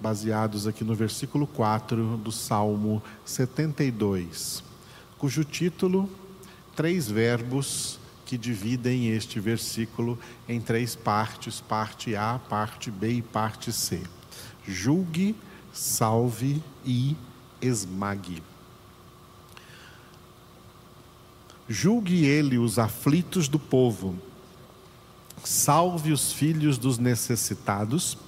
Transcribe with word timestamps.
baseados 0.00 0.66
aqui 0.66 0.82
no 0.82 0.94
versículo 0.94 1.46
4 1.46 2.16
do 2.16 2.32
Salmo 2.32 3.02
72, 3.24 4.64
cujo 5.18 5.44
título, 5.44 6.08
três 6.74 7.10
verbos 7.10 7.98
que 8.24 8.38
dividem 8.38 9.08
este 9.08 9.38
versículo 9.38 10.18
em 10.48 10.60
três 10.60 10.96
partes: 10.96 11.60
parte 11.60 12.16
A, 12.16 12.38
parte 12.38 12.90
B 12.90 13.14
e 13.14 13.22
parte 13.22 13.72
C. 13.72 14.00
Julgue, 14.66 15.36
salve 15.72 16.62
e 16.84 17.16
esmague. 17.60 18.42
Julgue 21.68 22.24
ele 22.24 22.58
os 22.58 22.78
aflitos 22.78 23.48
do 23.48 23.58
povo, 23.58 24.16
salve 25.44 26.12
os 26.12 26.32
filhos 26.32 26.78
dos 26.78 26.98
necessitados 26.98 28.18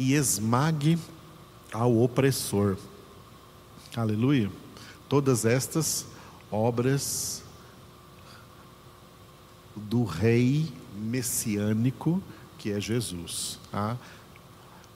e 0.00 0.14
esmague 0.14 0.98
ao 1.70 1.98
opressor. 1.98 2.78
Aleluia. 3.94 4.50
Todas 5.10 5.44
estas 5.44 6.06
obras 6.50 7.42
do 9.76 10.04
rei 10.04 10.72
messiânico 10.96 12.22
que 12.56 12.72
é 12.72 12.80
Jesus. 12.80 13.58
Tá? 13.70 13.98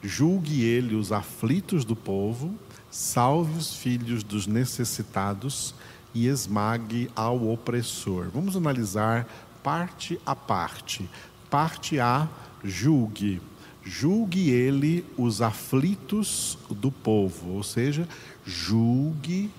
Julgue 0.03 0.65
ele 0.65 0.95
os 0.95 1.13
aflitos 1.13 1.85
do 1.85 1.95
povo, 1.95 2.55
salve 2.91 3.59
os 3.59 3.77
filhos 3.77 4.25
dos 4.25 4.47
necessitados 4.47 5.75
e 6.15 6.29
esmague 6.29 7.11
ao 7.15 7.47
opressor. 7.51 8.31
Vamos 8.33 8.57
analisar 8.57 9.29
parte 9.63 10.19
a 10.25 10.35
parte. 10.35 11.07
Parte 11.51 12.01
A, 12.01 12.27
julgue. 12.65 13.43
Julgue 13.85 14.51
ele 14.51 15.05
os 15.17 15.43
aflitos 15.43 16.59
do 16.71 16.91
povo, 16.91 17.51
ou 17.51 17.63
seja, 17.63 18.09
julgue 18.45 19.51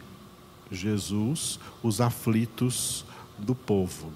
Jesus 0.72 1.59
os 1.84 2.02
aflitos 2.02 3.06
do 3.38 3.53
povo. 3.53 4.12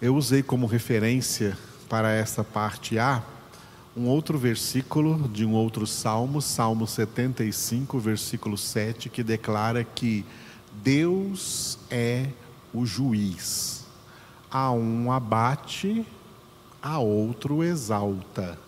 Eu 0.00 0.16
usei 0.16 0.42
como 0.42 0.66
referência 0.66 1.58
para 1.88 2.12
essa 2.12 2.42
parte 2.44 2.98
A 2.98 3.22
um 3.98 4.06
outro 4.06 4.38
versículo 4.38 5.28
de 5.28 5.44
um 5.44 5.54
outro 5.54 5.84
salmo, 5.84 6.40
Salmo 6.40 6.86
75, 6.86 7.98
versículo 7.98 8.56
7, 8.56 9.08
que 9.08 9.24
declara 9.24 9.82
que 9.82 10.24
Deus 10.84 11.80
é 11.90 12.28
o 12.72 12.86
juiz. 12.86 13.84
A 14.48 14.70
um 14.70 15.10
abate, 15.10 16.06
a 16.82 16.98
outro 16.98 17.62
exalta. 17.62 18.58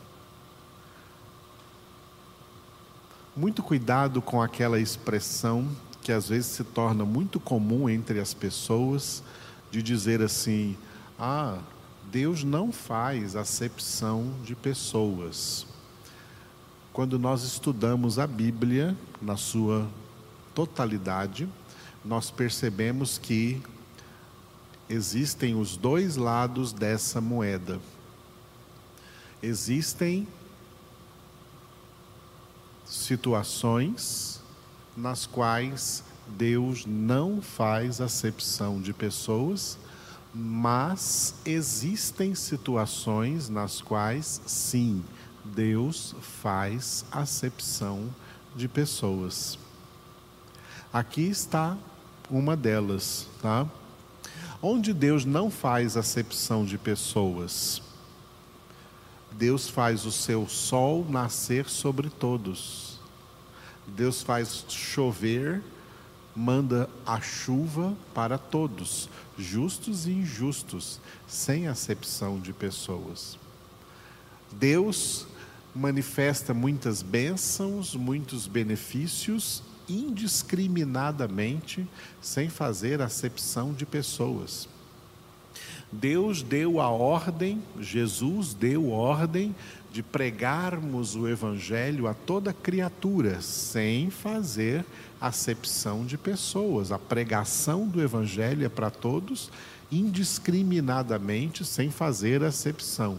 Muito 3.36 3.62
cuidado 3.62 4.20
com 4.20 4.42
aquela 4.42 4.80
expressão 4.80 5.68
que 6.02 6.12
às 6.12 6.28
vezes 6.28 6.46
se 6.46 6.64
torna 6.64 7.04
muito 7.04 7.38
comum 7.38 7.88
entre 7.88 8.18
as 8.20 8.34
pessoas, 8.34 9.22
de 9.70 9.82
dizer 9.82 10.20
assim: 10.22 10.76
ah, 11.18 11.58
Deus 12.10 12.42
não 12.42 12.72
faz 12.72 13.36
acepção 13.36 14.34
de 14.44 14.54
pessoas. 14.54 15.66
Quando 16.92 17.18
nós 17.18 17.44
estudamos 17.44 18.18
a 18.18 18.26
Bíblia 18.26 18.96
na 19.22 19.36
sua 19.36 19.88
totalidade, 20.54 21.48
nós 22.04 22.30
percebemos 22.30 23.16
que 23.16 23.62
existem 24.88 25.54
os 25.54 25.76
dois 25.76 26.16
lados 26.16 26.72
dessa 26.72 27.20
moeda. 27.20 27.78
Existem 29.42 30.26
situações 32.84 34.40
nas 34.96 35.26
quais 35.26 36.04
Deus 36.26 36.84
não 36.86 37.40
faz 37.40 38.00
acepção 38.00 38.80
de 38.80 38.92
pessoas 38.92 39.78
mas 40.32 41.34
existem 41.44 42.34
situações 42.34 43.48
nas 43.48 43.80
quais, 43.80 44.40
sim, 44.46 45.02
Deus 45.44 46.14
faz 46.20 47.04
acepção 47.10 48.08
de 48.54 48.68
pessoas. 48.68 49.58
Aqui 50.92 51.22
está 51.22 51.76
uma 52.30 52.56
delas, 52.56 53.26
tá? 53.42 53.66
Onde 54.62 54.92
Deus 54.92 55.24
não 55.24 55.50
faz 55.50 55.96
acepção 55.96 56.64
de 56.64 56.78
pessoas, 56.78 57.82
Deus 59.32 59.68
faz 59.68 60.04
o 60.04 60.12
seu 60.12 60.48
sol 60.48 61.06
nascer 61.08 61.68
sobre 61.68 62.10
todos. 62.10 63.00
Deus 63.86 64.22
faz 64.22 64.64
chover 64.68 65.62
manda 66.34 66.88
a 67.04 67.20
chuva 67.20 67.94
para 68.14 68.38
todos, 68.38 69.10
justos 69.36 70.06
e 70.06 70.12
injustos, 70.12 71.00
sem 71.26 71.66
acepção 71.68 72.38
de 72.40 72.52
pessoas. 72.52 73.36
Deus 74.52 75.26
manifesta 75.74 76.54
muitas 76.54 77.02
bênçãos, 77.02 77.94
muitos 77.94 78.46
benefícios 78.46 79.62
indiscriminadamente, 79.88 81.86
sem 82.20 82.48
fazer 82.48 83.02
acepção 83.02 83.72
de 83.72 83.84
pessoas. 83.84 84.68
Deus 85.92 86.42
deu 86.42 86.80
a 86.80 86.88
ordem, 86.88 87.60
Jesus 87.80 88.54
deu 88.54 88.90
ordem 88.90 89.54
de 89.90 90.02
pregarmos 90.04 91.16
o 91.16 91.26
Evangelho 91.26 92.06
a 92.06 92.14
toda 92.14 92.52
criatura, 92.52 93.40
sem 93.40 94.08
fazer 94.08 94.84
acepção 95.20 96.06
de 96.06 96.16
pessoas. 96.16 96.92
A 96.92 96.98
pregação 96.98 97.88
do 97.88 98.00
Evangelho 98.00 98.64
é 98.64 98.68
para 98.68 98.88
todos, 98.88 99.50
indiscriminadamente, 99.90 101.64
sem 101.64 101.90
fazer 101.90 102.44
acepção. 102.44 103.18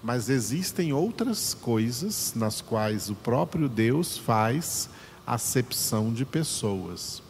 Mas 0.00 0.28
existem 0.28 0.92
outras 0.92 1.54
coisas 1.54 2.34
nas 2.36 2.60
quais 2.60 3.10
o 3.10 3.16
próprio 3.16 3.68
Deus 3.68 4.16
faz 4.16 4.88
acepção 5.26 6.12
de 6.12 6.24
pessoas. 6.24 7.20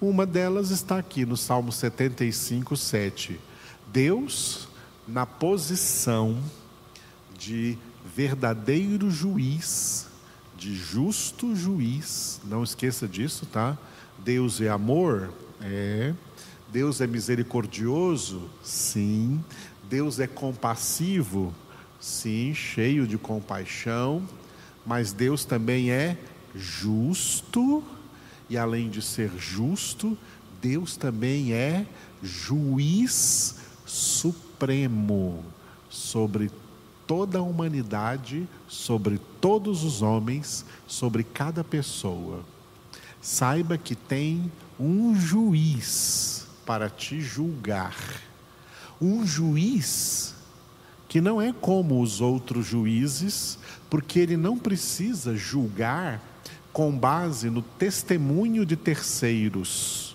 Uma 0.00 0.26
delas 0.26 0.70
está 0.70 0.98
aqui 0.98 1.24
no 1.24 1.38
Salmo 1.38 1.72
75, 1.72 2.76
7. 2.76 3.40
Deus, 3.90 4.68
na 5.08 5.24
posição 5.24 6.38
de 7.38 7.78
verdadeiro 8.14 9.10
juiz, 9.10 10.06
de 10.54 10.76
justo 10.76 11.56
juiz. 11.56 12.42
Não 12.44 12.62
esqueça 12.62 13.08
disso, 13.08 13.46
tá? 13.46 13.78
Deus 14.18 14.60
é 14.60 14.68
amor? 14.68 15.32
É. 15.62 16.12
Deus 16.70 17.00
é 17.00 17.06
misericordioso? 17.06 18.50
Sim. 18.62 19.42
Deus 19.88 20.20
é 20.20 20.26
compassivo? 20.26 21.54
Sim, 21.98 22.52
cheio 22.52 23.06
de 23.06 23.16
compaixão. 23.16 24.22
Mas 24.84 25.14
Deus 25.14 25.46
também 25.46 25.90
é 25.90 26.18
justo, 26.54 27.82
e 28.48 28.56
além 28.56 28.88
de 28.88 29.02
ser 29.02 29.30
justo, 29.36 30.16
Deus 30.60 30.96
também 30.96 31.52
é 31.52 31.86
juiz 32.22 33.56
supremo 33.84 35.44
sobre 35.88 36.50
toda 37.06 37.38
a 37.38 37.42
humanidade, 37.42 38.48
sobre 38.68 39.20
todos 39.40 39.84
os 39.84 40.02
homens, 40.02 40.64
sobre 40.86 41.22
cada 41.22 41.62
pessoa. 41.62 42.44
Saiba 43.20 43.78
que 43.78 43.94
tem 43.94 44.50
um 44.78 45.18
juiz 45.18 46.46
para 46.64 46.90
te 46.90 47.20
julgar. 47.20 47.96
Um 49.00 49.26
juiz 49.26 50.34
que 51.08 51.20
não 51.20 51.40
é 51.40 51.52
como 51.52 52.00
os 52.00 52.20
outros 52.20 52.66
juízes, 52.66 53.58
porque 53.88 54.18
ele 54.18 54.36
não 54.36 54.58
precisa 54.58 55.36
julgar 55.36 56.20
com 56.76 56.92
base 56.92 57.48
no 57.48 57.62
testemunho 57.62 58.66
de 58.66 58.76
terceiros 58.76 60.14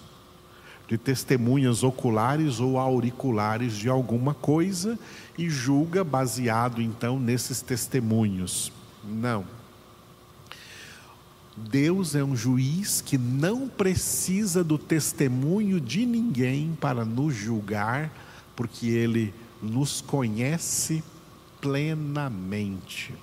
de 0.88 0.96
testemunhas 0.96 1.81
oculares 1.81 2.60
ou 2.60 2.78
auriculares 2.78 3.75
de 3.75 3.90
alguma 3.90 4.36
coisa 4.36 5.00
e 5.36 5.50
julga 5.50 6.04
baseado 6.04 6.80
então 6.80 7.19
nesses 7.19 7.63
testemunhos. 7.63 8.72
Não. 9.04 9.44
Deus 11.58 12.13
é 12.13 12.24
um 12.24 12.36
juiz 12.36 13.02
que 13.02 13.18
não 13.18 13.68
precisa 13.68 14.64
do 14.64 14.78
testemunho 14.78 15.81
de 15.81 16.06
ninguém 16.06 16.78
para 16.80 17.04
nos 17.04 17.34
julgar, 17.34 18.12
porque 18.56 18.86
ele 18.86 19.34
nos 19.60 20.00
conhece 20.00 21.04
plenamente. 21.60 23.16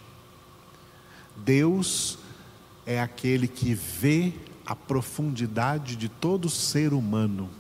Deus 1.36 2.18
é 2.88 2.98
aquele 2.98 3.46
que 3.46 3.74
vê 3.74 4.32
a 4.64 4.74
profundidade 4.74 5.94
de 5.94 6.08
todo 6.08 6.48
ser 6.48 6.94
humano, 6.94 7.50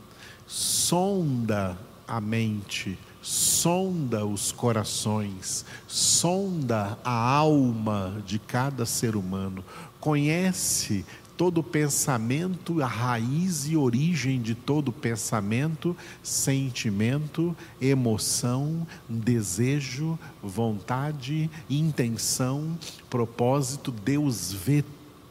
sonda 0.46 1.78
a 2.06 2.18
mente 2.18 2.98
sonda 3.20 4.24
os 4.24 4.52
corações, 4.52 5.66
sonda 5.86 6.98
a 7.04 7.10
alma 7.12 8.22
de 8.24 8.38
cada 8.38 8.86
ser 8.86 9.16
humano, 9.16 9.62
conhece 10.00 11.04
todo 11.36 11.62
pensamento, 11.62 12.82
a 12.82 12.86
raiz 12.86 13.68
e 13.68 13.76
origem 13.76 14.40
de 14.40 14.54
todo 14.54 14.90
pensamento, 14.90 15.96
sentimento, 16.22 17.54
emoção, 17.80 18.86
desejo, 19.08 20.18
vontade, 20.42 21.48
intenção, 21.70 22.76
propósito. 23.08 23.92
Deus 23.92 24.52
vê 24.52 24.82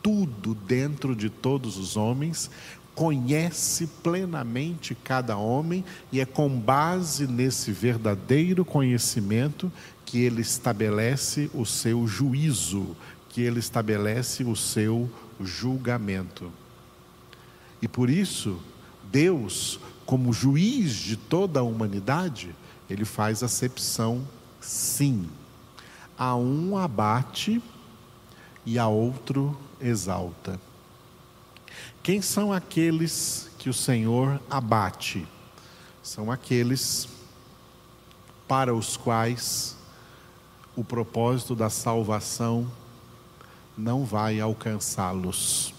tudo 0.08 0.56
dentro 0.56 1.14
de 1.14 1.30
todos 1.30 1.76
os 1.76 1.98
homens, 1.98 2.50
conhece 2.96 3.88
plenamente 4.02 4.96
cada 4.96 5.36
homem 5.36 5.84
e 6.14 6.22
é 6.22 6.26
com 6.26 6.48
base 6.48 7.28
nesse 7.28 7.74
verdadeiro 7.74 8.64
conhecimento 8.64 9.70
que 10.06 10.20
ele 10.20 10.40
estabelece 10.40 11.52
o 11.54 11.66
seu 11.66 12.08
juízo, 12.08 12.96
que 13.28 13.42
ele 13.42 13.60
estabelece 13.60 14.46
o 14.46 14.56
seu 14.56 15.10
julgamento. 15.42 16.54
E 17.82 17.88
por 17.90 18.10
isso, 18.10 18.62
Deus, 19.12 19.78
como 20.06 20.32
juiz 20.32 20.94
de 20.94 21.18
toda 21.18 21.60
a 21.60 21.64
humanidade, 21.64 22.56
ele 22.90 23.04
faz 23.04 23.44
acepção 23.44 24.26
sim. 24.62 25.28
A 26.18 26.34
um 26.34 26.78
abate 26.78 27.62
e 28.66 28.80
a 28.80 28.88
outro 28.88 29.67
exalta. 29.82 30.60
Quem 32.02 32.22
são 32.22 32.54
aqueles 32.54 33.50
que 33.58 33.70
o 33.70 33.74
Senhor 33.74 34.40
abate? 34.50 35.28
São 36.02 36.32
aqueles 36.32 37.08
para 38.48 38.74
os 38.74 38.96
quais 38.96 39.76
o 40.76 40.84
propósito 40.84 41.56
da 41.56 41.70
salvação 41.70 42.72
não 43.78 44.06
vai 44.06 44.40
alcançá-los. 44.40 45.74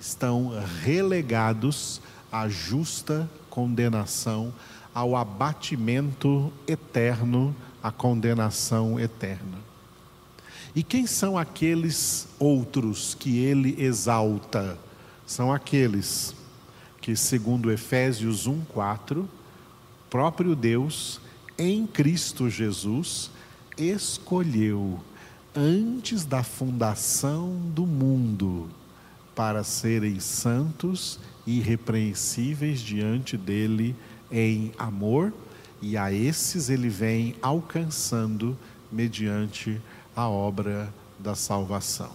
Estão 0.00 0.52
relegados 0.82 2.00
à 2.32 2.48
justa 2.48 3.28
condenação, 3.58 4.54
ao 4.94 5.16
abatimento 5.16 6.52
eterno, 6.66 7.54
à 7.82 7.90
condenação 7.90 9.00
eterna. 9.00 9.67
E 10.78 10.82
quem 10.84 11.08
são 11.08 11.36
aqueles 11.36 12.28
outros 12.38 13.12
que 13.12 13.38
ele 13.38 13.74
exalta? 13.82 14.78
São 15.26 15.52
aqueles 15.52 16.32
que, 17.00 17.16
segundo 17.16 17.72
Efésios 17.72 18.46
1:4, 18.46 19.28
próprio 20.08 20.54
Deus 20.54 21.20
em 21.58 21.84
Cristo 21.84 22.48
Jesus 22.48 23.28
escolheu 23.76 25.00
antes 25.52 26.24
da 26.24 26.44
fundação 26.44 27.56
do 27.74 27.84
mundo, 27.84 28.68
para 29.34 29.64
serem 29.64 30.20
santos 30.20 31.18
e 31.44 31.58
irrepreensíveis 31.58 32.78
diante 32.78 33.36
dele 33.36 33.96
em 34.30 34.70
amor, 34.78 35.34
e 35.82 35.96
a 35.96 36.12
esses 36.12 36.70
ele 36.70 36.88
vem 36.88 37.34
alcançando 37.42 38.56
mediante 38.92 39.80
a 40.18 40.28
obra 40.28 40.92
da 41.18 41.34
salvação. 41.34 42.12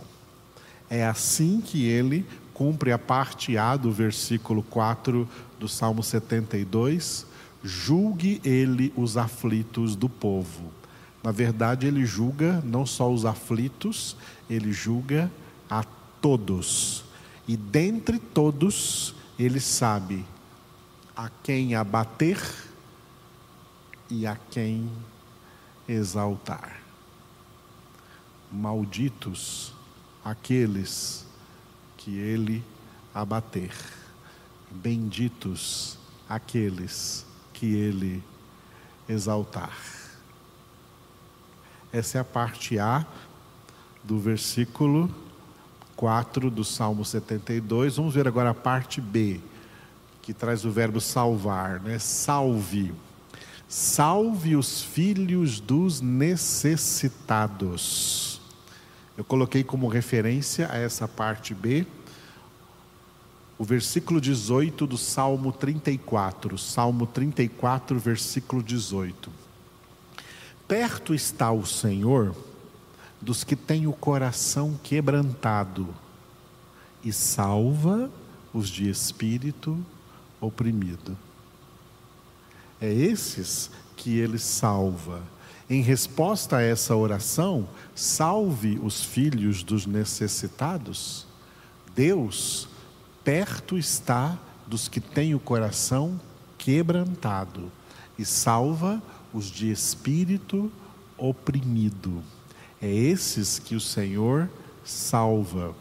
É 0.89 1.05
assim 1.05 1.61
que 1.61 1.85
ele 1.85 2.25
cumpre 2.53 2.91
a 2.91 2.99
parte 2.99 3.57
A 3.57 3.75
do 3.75 3.91
versículo 3.91 4.61
4 4.63 5.27
do 5.59 5.67
Salmo 5.67 6.03
72, 6.03 7.25
julgue 7.63 8.41
ele 8.43 8.93
os 8.95 9.17
aflitos 9.17 9.95
do 9.95 10.09
povo 10.09 10.71
na 11.23 11.31
verdade, 11.31 11.87
ele 11.87 12.05
julga 12.05 12.61
não 12.65 12.85
só 12.85 13.09
os 13.09 13.25
aflitos, 13.25 14.17
ele 14.49 14.73
julga 14.73 15.31
a 15.69 15.85
todos. 16.21 17.05
E 17.47 17.55
dentre 17.55 18.19
todos, 18.19 19.15
ele 19.39 19.61
sabe 19.61 20.25
a 21.15 21.29
quem 21.41 21.75
abater 21.75 22.37
e 24.09 24.27
a 24.27 24.35
quem 24.51 24.89
exaltar. 25.87 26.82
Malditos 28.53 29.73
aqueles 30.23 31.25
que 31.97 32.17
ele 32.17 32.63
abater, 33.13 33.73
benditos 34.69 35.97
aqueles 36.29 37.25
que 37.51 37.65
ele 37.65 38.23
exaltar. 39.09 39.75
Essa 41.91 42.19
é 42.19 42.21
a 42.21 42.25
parte 42.25 42.79
A 42.79 43.05
do 44.03 44.19
versículo 44.19 45.13
4 45.95 46.49
do 46.49 46.63
Salmo 46.63 47.05
72. 47.05 47.97
Vamos 47.97 48.15
ver 48.15 48.27
agora 48.27 48.49
a 48.49 48.53
parte 48.53 48.99
B, 48.99 49.39
que 50.21 50.33
traz 50.33 50.65
o 50.65 50.71
verbo 50.71 50.99
salvar, 50.99 51.79
né? 51.79 51.99
Salve. 51.99 52.91
Salve 53.67 54.55
os 54.55 54.81
filhos 54.81 55.59
dos 55.59 56.01
necessitados. 56.01 58.32
Eu 59.17 59.23
coloquei 59.23 59.63
como 59.63 59.87
referência 59.87 60.71
a 60.71 60.77
essa 60.77 61.07
parte 61.07 61.53
B 61.53 61.85
o 63.57 63.63
versículo 63.63 64.19
18 64.19 64.87
do 64.87 64.97
Salmo 64.97 65.51
34. 65.51 66.57
Salmo 66.57 67.05
34, 67.05 67.99
versículo 67.99 68.63
18. 68.63 69.31
Perto 70.67 71.13
está 71.13 71.51
o 71.51 71.65
Senhor 71.65 72.35
dos 73.21 73.43
que 73.43 73.55
têm 73.55 73.87
o 73.87 73.93
coração 73.93 74.77
quebrantado 74.83 75.95
e 77.03 77.13
salva 77.13 78.09
os 78.53 78.67
de 78.67 78.89
espírito 78.89 79.77
oprimido. 80.41 81.17
É 82.81 82.91
esses 82.91 83.71
que 83.95 84.17
ele 84.17 84.39
salva. 84.39 85.21
Em 85.69 85.81
resposta 85.81 86.57
a 86.57 86.61
essa 86.61 86.95
oração, 86.95 87.67
salve 87.95 88.79
os 88.83 89.03
filhos 89.03 89.63
dos 89.63 89.85
necessitados. 89.85 91.25
Deus 91.95 92.67
perto 93.23 93.77
está 93.77 94.37
dos 94.67 94.87
que 94.87 94.99
têm 94.99 95.33
o 95.33 95.39
coração 95.39 96.19
quebrantado 96.57 97.71
e 98.17 98.25
salva 98.25 99.01
os 99.33 99.45
de 99.45 99.71
espírito 99.71 100.71
oprimido. 101.17 102.21
É 102.81 102.89
esses 102.91 103.59
que 103.59 103.75
o 103.75 103.79
Senhor 103.79 104.49
salva. 104.83 105.73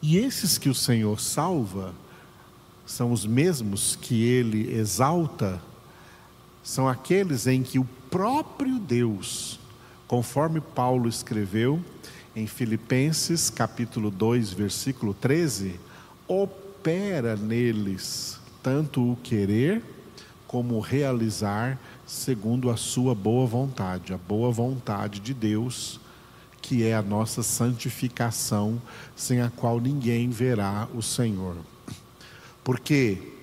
E 0.00 0.16
esses 0.16 0.58
que 0.58 0.68
o 0.68 0.74
Senhor 0.74 1.20
salva 1.20 1.92
são 2.86 3.12
os 3.12 3.26
mesmos 3.26 3.96
que 3.96 4.22
ele 4.22 4.72
exalta, 4.72 5.60
são 6.62 6.88
aqueles 6.88 7.46
em 7.46 7.62
que 7.62 7.78
o 7.78 7.88
próprio 8.12 8.78
Deus, 8.78 9.58
conforme 10.06 10.60
Paulo 10.60 11.08
escreveu 11.08 11.82
em 12.36 12.46
Filipenses 12.46 13.48
capítulo 13.48 14.10
2, 14.10 14.52
versículo 14.52 15.14
13, 15.14 15.80
opera 16.28 17.36
neles 17.36 18.38
tanto 18.62 19.12
o 19.12 19.16
querer 19.16 19.82
como 20.46 20.74
o 20.74 20.80
realizar 20.80 21.80
segundo 22.06 22.68
a 22.68 22.76
sua 22.76 23.14
boa 23.14 23.46
vontade, 23.46 24.12
a 24.12 24.18
boa 24.18 24.50
vontade 24.52 25.18
de 25.18 25.32
Deus, 25.32 25.98
que 26.60 26.84
é 26.84 26.94
a 26.94 27.00
nossa 27.00 27.42
santificação, 27.42 28.80
sem 29.16 29.40
a 29.40 29.48
qual 29.48 29.80
ninguém 29.80 30.28
verá 30.28 30.86
o 30.94 31.00
Senhor. 31.00 31.56
Porque 32.62 33.41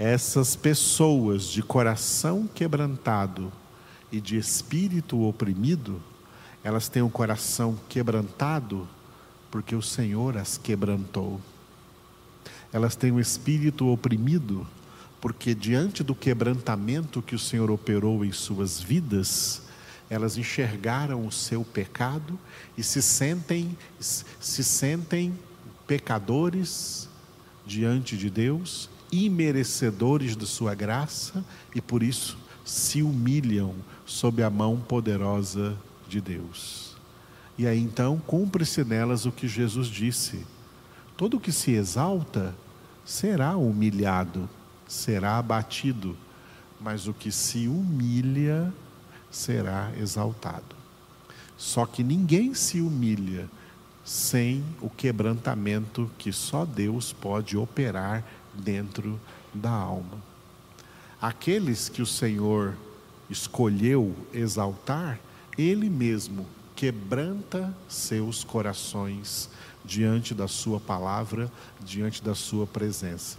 essas 0.00 0.56
pessoas 0.56 1.44
de 1.44 1.62
coração 1.62 2.48
quebrantado 2.54 3.52
e 4.10 4.18
de 4.18 4.38
espírito 4.38 5.20
oprimido, 5.20 6.00
elas 6.64 6.88
têm 6.88 7.02
o 7.02 7.10
coração 7.10 7.78
quebrantado 7.86 8.88
porque 9.50 9.76
o 9.76 9.82
Senhor 9.82 10.38
as 10.38 10.56
quebrantou. 10.56 11.38
Elas 12.72 12.96
têm 12.96 13.12
o 13.12 13.20
espírito 13.20 13.88
oprimido 13.88 14.66
porque 15.20 15.54
diante 15.54 16.02
do 16.02 16.14
quebrantamento 16.14 17.20
que 17.20 17.34
o 17.34 17.38
Senhor 17.38 17.70
operou 17.70 18.24
em 18.24 18.32
suas 18.32 18.80
vidas, 18.80 19.60
elas 20.08 20.38
enxergaram 20.38 21.26
o 21.26 21.30
seu 21.30 21.62
pecado 21.62 22.38
e 22.74 22.82
se 22.82 23.02
sentem 23.02 23.76
se 24.00 24.64
sentem 24.64 25.38
pecadores 25.86 27.06
diante 27.66 28.16
de 28.16 28.30
Deus, 28.30 28.88
imerecedores 29.12 30.36
de 30.36 30.46
sua 30.46 30.74
graça 30.74 31.44
e 31.74 31.80
por 31.80 32.02
isso 32.02 32.38
se 32.64 33.02
humilham 33.02 33.74
sob 34.04 34.42
a 34.42 34.50
mão 34.50 34.78
poderosa 34.78 35.76
de 36.08 36.20
Deus. 36.20 36.96
E 37.58 37.66
aí 37.66 37.78
então 37.78 38.18
cumpre-se 38.26 38.84
nelas 38.84 39.26
o 39.26 39.32
que 39.32 39.48
Jesus 39.48 39.88
disse: 39.88 40.46
todo 41.16 41.40
que 41.40 41.52
se 41.52 41.72
exalta 41.72 42.54
será 43.04 43.56
humilhado 43.56 44.48
será 44.90 45.38
abatido, 45.38 46.16
mas 46.80 47.06
o 47.06 47.14
que 47.14 47.30
se 47.30 47.68
humilha 47.68 48.72
será 49.30 49.92
exaltado. 49.96 50.74
Só 51.56 51.86
que 51.86 52.02
ninguém 52.02 52.54
se 52.54 52.80
humilha 52.80 53.48
sem 54.04 54.64
o 54.80 54.90
quebrantamento 54.90 56.10
que 56.18 56.32
só 56.32 56.64
Deus 56.64 57.12
pode 57.12 57.56
operar 57.56 58.24
dentro 58.54 59.20
da 59.52 59.70
alma. 59.70 60.22
Aqueles 61.20 61.88
que 61.88 62.02
o 62.02 62.06
Senhor 62.06 62.74
escolheu 63.28 64.14
exaltar, 64.32 65.20
Ele 65.56 65.88
mesmo 65.88 66.46
quebranta 66.74 67.74
seus 67.88 68.42
corações 68.42 69.50
diante 69.84 70.34
da 70.34 70.48
Sua 70.48 70.80
palavra, 70.80 71.50
diante 71.80 72.22
da 72.22 72.34
Sua 72.34 72.66
presença. 72.66 73.38